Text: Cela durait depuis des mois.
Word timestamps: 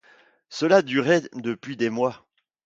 Cela 0.49 0.81
durait 0.81 1.21
depuis 1.35 1.77
des 1.77 1.91
mois. 1.91 2.25